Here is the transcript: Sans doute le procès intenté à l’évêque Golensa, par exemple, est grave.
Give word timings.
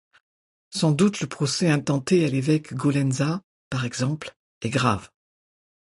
Sans 0.73 0.91
doute 0.93 1.19
le 1.21 1.27
procès 1.27 1.69
intenté 1.69 2.25
à 2.25 2.27
l’évêque 2.27 2.73
Golensa, 2.73 3.43
par 3.69 3.85
exemple, 3.85 4.35
est 4.63 4.71
grave. 4.71 5.11